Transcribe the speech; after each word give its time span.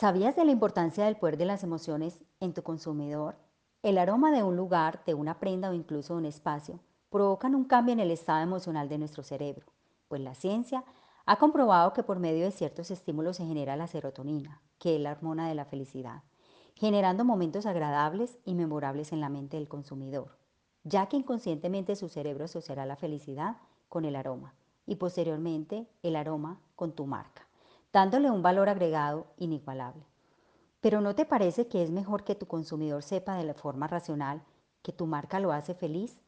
¿Sabías 0.00 0.34
de 0.34 0.46
la 0.46 0.52
importancia 0.52 1.04
del 1.04 1.16
poder 1.16 1.36
de 1.36 1.44
las 1.44 1.62
emociones 1.62 2.18
en 2.40 2.54
tu 2.54 2.62
consumidor? 2.62 3.36
El 3.82 3.98
aroma 3.98 4.32
de 4.32 4.42
un 4.42 4.56
lugar, 4.56 5.04
de 5.04 5.12
una 5.12 5.38
prenda 5.38 5.68
o 5.68 5.74
incluso 5.74 6.14
de 6.14 6.20
un 6.20 6.24
espacio 6.24 6.80
provocan 7.10 7.54
un 7.54 7.64
cambio 7.64 7.92
en 7.92 8.00
el 8.00 8.10
estado 8.10 8.40
emocional 8.40 8.88
de 8.88 8.96
nuestro 8.96 9.22
cerebro, 9.22 9.66
pues 10.08 10.22
la 10.22 10.34
ciencia 10.34 10.84
ha 11.26 11.36
comprobado 11.36 11.92
que 11.92 12.02
por 12.02 12.18
medio 12.18 12.46
de 12.46 12.50
ciertos 12.50 12.90
estímulos 12.90 13.36
se 13.36 13.44
genera 13.44 13.76
la 13.76 13.88
serotonina, 13.88 14.62
que 14.78 14.96
es 14.96 15.02
la 15.02 15.12
hormona 15.12 15.50
de 15.50 15.54
la 15.54 15.66
felicidad, 15.66 16.22
generando 16.76 17.26
momentos 17.26 17.66
agradables 17.66 18.38
y 18.46 18.54
memorables 18.54 19.12
en 19.12 19.20
la 19.20 19.28
mente 19.28 19.58
del 19.58 19.68
consumidor, 19.68 20.38
ya 20.82 21.10
que 21.10 21.18
inconscientemente 21.18 21.94
su 21.94 22.08
cerebro 22.08 22.46
asociará 22.46 22.86
la 22.86 22.96
felicidad 22.96 23.58
con 23.90 24.06
el 24.06 24.16
aroma 24.16 24.54
y 24.86 24.96
posteriormente 24.96 25.90
el 26.02 26.16
aroma 26.16 26.58
con 26.74 26.92
tu 26.92 27.04
marca 27.04 27.49
dándole 27.92 28.30
un 28.30 28.42
valor 28.42 28.68
agregado 28.68 29.26
inigualable. 29.36 30.06
Pero 30.80 31.00
¿no 31.00 31.14
te 31.14 31.26
parece 31.26 31.68
que 31.68 31.82
es 31.82 31.90
mejor 31.90 32.24
que 32.24 32.34
tu 32.34 32.46
consumidor 32.46 33.02
sepa 33.02 33.36
de 33.36 33.44
la 33.44 33.54
forma 33.54 33.86
racional 33.86 34.42
que 34.82 34.92
tu 34.92 35.06
marca 35.06 35.40
lo 35.40 35.52
hace 35.52 35.74
feliz? 35.74 36.18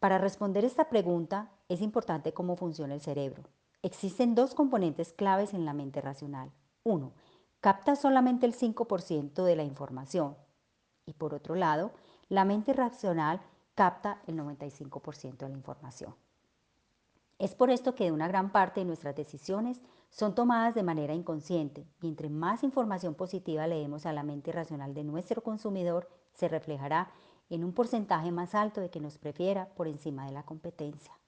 Para 0.00 0.18
responder 0.18 0.64
esta 0.64 0.88
pregunta 0.88 1.50
es 1.68 1.80
importante 1.80 2.32
cómo 2.32 2.56
funciona 2.56 2.94
el 2.94 3.00
cerebro. 3.00 3.44
Existen 3.82 4.34
dos 4.34 4.54
componentes 4.54 5.12
claves 5.12 5.54
en 5.54 5.64
la 5.64 5.72
mente 5.72 6.00
racional. 6.00 6.50
Uno, 6.82 7.12
capta 7.60 7.94
solamente 7.94 8.46
el 8.46 8.54
5% 8.54 9.44
de 9.44 9.56
la 9.56 9.62
información 9.62 10.36
y 11.06 11.12
por 11.12 11.34
otro 11.34 11.54
lado, 11.54 11.92
la 12.28 12.44
mente 12.44 12.72
racional 12.72 13.40
capta 13.74 14.22
el 14.26 14.36
95% 14.36 15.36
de 15.36 15.48
la 15.48 15.56
información. 15.56 16.14
Es 17.42 17.56
por 17.56 17.70
esto 17.70 17.96
que 17.96 18.12
una 18.12 18.28
gran 18.28 18.52
parte 18.52 18.78
de 18.78 18.86
nuestras 18.86 19.16
decisiones 19.16 19.80
son 20.10 20.32
tomadas 20.32 20.76
de 20.76 20.84
manera 20.84 21.12
inconsciente 21.12 21.84
y 22.00 22.06
entre 22.06 22.30
más 22.30 22.62
información 22.62 23.16
positiva 23.16 23.66
le 23.66 23.80
demos 23.80 24.06
a 24.06 24.12
la 24.12 24.22
mente 24.22 24.52
racional 24.52 24.94
de 24.94 25.02
nuestro 25.02 25.42
consumidor, 25.42 26.08
se 26.34 26.46
reflejará 26.46 27.10
en 27.50 27.64
un 27.64 27.72
porcentaje 27.72 28.30
más 28.30 28.54
alto 28.54 28.80
de 28.80 28.90
que 28.90 29.00
nos 29.00 29.18
prefiera 29.18 29.74
por 29.74 29.88
encima 29.88 30.24
de 30.24 30.30
la 30.30 30.44
competencia. 30.44 31.18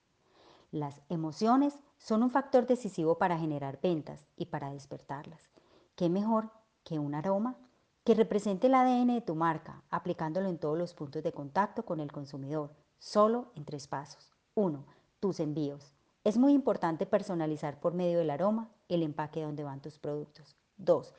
Las 0.71 1.03
emociones 1.09 1.81
son 1.99 2.23
un 2.23 2.31
factor 2.31 2.65
decisivo 2.65 3.19
para 3.19 3.37
generar 3.37 3.81
ventas 3.83 4.25
y 4.37 4.47
para 4.47 4.71
despertarlas. 4.71 5.51
¿Qué 5.97 6.09
mejor 6.09 6.49
que 6.85 7.01
un 7.01 7.17
aroma 7.17 7.57
que 8.05 8.15
represente 8.15 8.69
el 8.69 8.75
ADN 8.75 9.15
de 9.15 9.21
tu 9.21 9.35
marca, 9.35 9.83
aplicándolo 9.91 10.49
en 10.49 10.59
todos 10.59 10.79
los 10.79 10.95
puntos 10.95 11.25
de 11.25 11.33
contacto 11.33 11.85
con 11.85 11.99
el 11.99 12.13
consumidor, 12.13 12.71
solo 13.01 13.51
en 13.57 13.65
tres 13.65 13.89
pasos. 13.89 14.33
1. 14.55 14.87
Tus 15.19 15.41
envíos. 15.41 15.94
Es 16.25 16.39
muy 16.39 16.55
importante 16.55 17.05
personalizar 17.05 17.79
por 17.79 17.93
medio 17.93 18.19
del 18.19 18.31
aroma 18.31 18.71
el 18.89 19.03
empaque 19.03 19.43
donde 19.43 19.63
van 19.63 19.83
tus 19.83 19.99
productos. 19.99 20.57
2. 20.79 21.13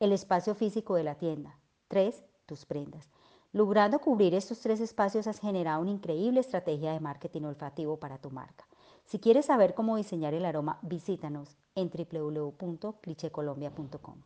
El 0.00 0.12
espacio 0.12 0.54
físico 0.54 0.96
de 0.96 1.02
la 1.02 1.14
tienda. 1.14 1.58
3. 1.88 2.22
Tus 2.44 2.66
prendas. 2.66 3.10
Logrando 3.52 4.00
cubrir 4.00 4.34
estos 4.34 4.60
tres 4.60 4.80
espacios 4.80 5.26
has 5.26 5.40
generado 5.40 5.80
una 5.80 5.92
increíble 5.92 6.40
estrategia 6.40 6.92
de 6.92 7.00
marketing 7.00 7.44
olfativo 7.44 7.98
para 7.98 8.18
tu 8.18 8.30
marca. 8.30 8.68
Si 9.06 9.18
quieres 9.18 9.46
saber 9.46 9.72
cómo 9.72 9.96
diseñar 9.96 10.34
el 10.34 10.44
aroma, 10.44 10.78
visítanos 10.82 11.56
en 11.74 11.90
www.clichecolombia.com. 11.90 14.16